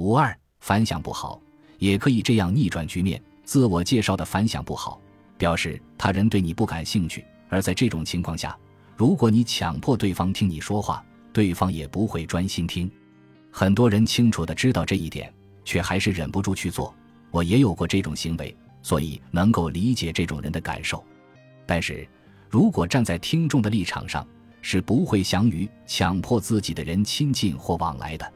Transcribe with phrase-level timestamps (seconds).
[0.00, 1.38] 五二反响不好，
[1.78, 4.98] 也可以这样逆转局面：自我介绍的反响不好，
[5.36, 7.22] 表示他人对你不感兴趣。
[7.50, 8.58] 而在这种情况下，
[8.96, 12.90] 如果你强迫对方听你说话，对方也不会专心听。
[13.50, 15.30] 很多人清楚的知道这一点，
[15.66, 16.94] 却还是忍不住去做。
[17.30, 21.04] 我也有过这种行为，所以能够理解这种人的感受。
[21.66, 22.08] 但是，
[22.48, 24.26] 如果站在听众的立场上，
[24.62, 28.32] 是不会想与强迫自己的人亲近或往来的。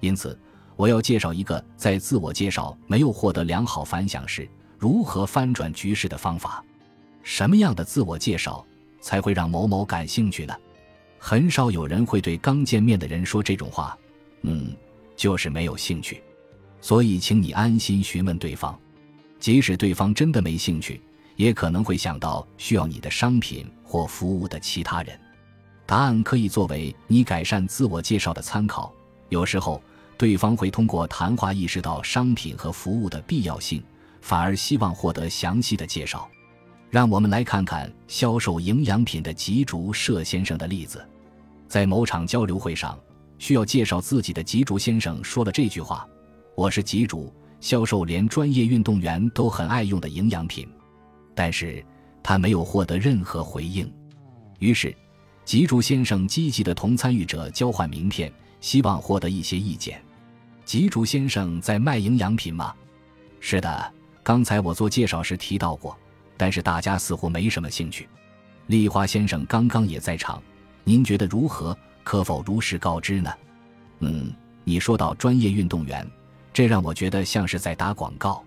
[0.00, 0.38] 因此，
[0.78, 4.48] 我要介绍一个在自我介绍没有获得良好反响时，
[4.78, 6.64] 如何翻转局势的方法。
[7.24, 8.64] 什么样的自我介绍
[9.00, 10.54] 才会让某某感兴趣呢？
[11.18, 13.98] 很少有人会对刚见面的人说这种话。
[14.42, 14.72] 嗯，
[15.16, 16.22] 就是没有兴趣。
[16.80, 18.78] 所以，请你安心询问对方，
[19.40, 21.02] 即使对方真的没兴趣，
[21.34, 25.18] 也可能会想到需要你的商品或服务的其他人。
[25.86, 28.94] 答案可以作为你改善自我介绍的参考。
[29.28, 29.82] 有时候，
[30.18, 33.82] 对方会通过谈话意识到商品和服务的必要性，
[34.20, 36.28] 反而希望获得详细的介绍。
[36.90, 41.06] 让我们来看看销售营养品的吉竹社先生的例子。
[41.68, 42.98] 在某场交流会上，
[43.38, 46.04] 需要介绍自己的吉竹先生说了这句话
[46.56, 50.68] ：“我是吉竹，销售连专业运动员都很爱用的营养品。”
[51.32, 51.84] 但是
[52.22, 53.90] 他没有获得任何回应。
[54.58, 54.92] 于是。
[55.44, 59.98] 吉竹先生积极地同参与者交换名片，希望获得一些意见。
[60.68, 62.74] 吉竹先生在卖营养品吗？
[63.40, 63.92] 是的，
[64.22, 65.96] 刚才我做介绍时提到过，
[66.36, 68.06] 但是大家似乎没什么兴趣。
[68.66, 70.42] 丽花先生刚刚也在场，
[70.84, 71.74] 您觉得如何？
[72.04, 73.32] 可否如实告知呢？
[74.00, 74.30] 嗯，
[74.62, 76.06] 你说到专业运动员，
[76.52, 78.44] 这让我觉得像是在打广告。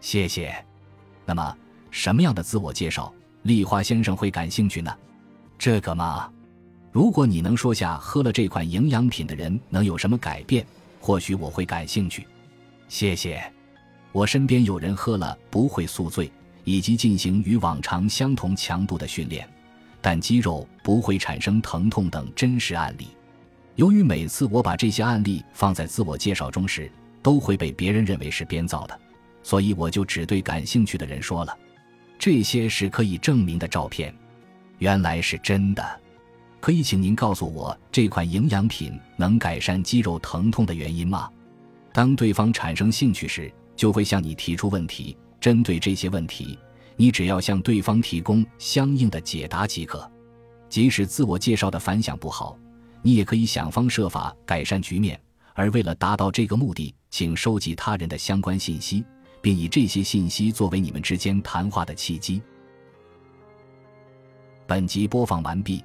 [0.00, 0.52] 谢谢。
[1.24, 1.56] 那么，
[1.92, 4.92] 什么样的自我介绍，丽花先生会感兴趣呢？
[5.56, 6.28] 这个嘛，
[6.90, 10.66] 如果你能说下喝了这款营养品的人能有什么改变，
[11.02, 12.24] 或许我会感兴趣。
[12.86, 13.42] 谢谢。
[14.12, 16.30] 我身边有人喝了不会宿醉，
[16.62, 19.48] 以及进行与往常相同强度的训练，
[20.00, 23.08] 但肌肉不会产生疼痛等真实案例。
[23.74, 26.88] 由于每次我把这些案例放在自我介绍中时，
[27.20, 29.00] 都会被别人认为是编造的，
[29.42, 31.58] 所以我就只对感兴趣的人说了。
[32.16, 34.14] 这些是可以证明的照片。
[34.78, 36.00] 原来是真的，
[36.62, 41.28] 可以请您告诉我这款营养品能改善肌肉疼痛的原因吗？
[41.92, 45.16] 当对方产生兴趣时，就会向你提出问题。
[45.40, 46.56] 针对这些问题，
[46.96, 50.08] 你只要向对方提供相应的解答即可。
[50.68, 52.56] 即使自我介绍的反响不好，
[53.02, 55.20] 你也可以想方设法改善局面。
[55.54, 59.04] 而为了达到这个目的，请收集他人的相关信息，
[59.40, 62.40] 并以这些信息作为你们之间谈话的契机。
[64.64, 65.84] 本集播放完毕，